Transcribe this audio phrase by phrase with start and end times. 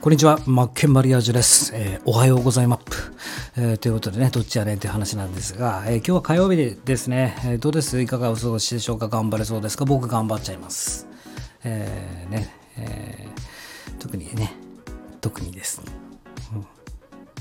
[0.00, 1.72] こんにちは、マッケンマリアージュです。
[1.74, 3.12] えーおはようございます。
[3.56, 8.00] えーということでね、どっちやねんという話なんですが、えー今日は火曜日ですね、えどうです？
[8.00, 9.08] いかがお過ごしでしょうか？
[9.08, 9.84] 頑張れそうですか？
[9.84, 11.08] 僕頑張っちゃいます。
[11.64, 13.26] えね、え
[13.98, 14.54] 特にね、
[15.20, 15.82] 特にです。
[16.54, 16.66] うん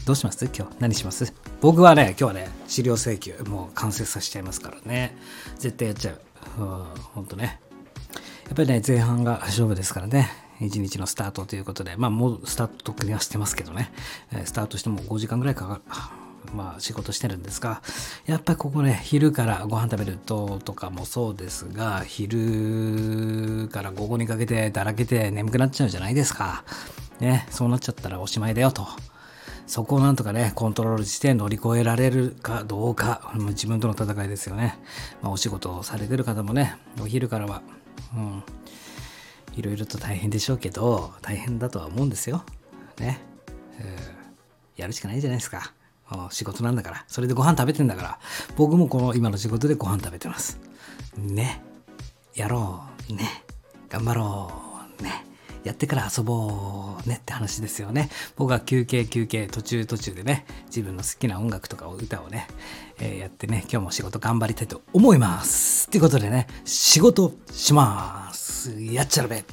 [0.03, 0.43] どうします？
[0.45, 0.77] 今日？
[0.79, 1.31] 何します？
[1.61, 5.15] 僕はね、今日はね、治療請求もう完成させちゃいますからね。
[5.59, 6.21] 絶対やっちゃう。
[6.57, 6.83] うん、
[7.13, 7.61] ほんとね。
[8.47, 10.46] やっぱりね、前半が勝負ですからね。
[10.59, 13.91] 一日のスタートということで、まあもうスタートとくにはしてますけどね。
[14.45, 15.81] スタートしても5時間ぐらいかかる。
[16.53, 17.81] まあ仕事してるんですが、
[18.25, 26.63] やっぱりここね、昼からご飯食べるととかもそうですが、昼から午後にかけてだらけて眠くなっちゃうじゃないですか。
[27.19, 28.87] ね、そうなっちゃったらおしまいだよと。
[29.65, 34.79] そこをなんとかね、コントロールして乗り越えられるかどうか、自分との戦いですよね。
[35.21, 37.61] まあ、お仕事をされてる方もね、お昼からは、
[38.15, 38.43] うん、
[39.57, 42.43] いろいろと大変でしょうけど、大変だとは思うんですよ。
[42.99, 43.19] ね。
[43.79, 44.17] うん
[44.77, 45.73] やるしかないじゃないですか。
[46.11, 47.03] う仕事なんだから。
[47.07, 48.19] それでご飯食べてんだから。
[48.55, 50.59] 僕もこの今の仕事でご飯食べてます。
[51.17, 51.61] ね。
[52.35, 53.13] やろう。
[53.13, 53.43] ね。
[53.89, 54.51] 頑張ろ
[54.99, 55.03] う。
[55.03, 55.25] ね。
[55.63, 58.09] やってから遊ぼうねって話ですよね。
[58.37, 62.47] 僕は休憩休憩途中途中でね、自分の好きな音楽とかを歌をね、
[62.99, 65.89] えーやってね、今日も仕事頑張りたいと思います。
[65.89, 68.26] ということでね、仕事します。
[68.75, 69.43] やっちゃらべ。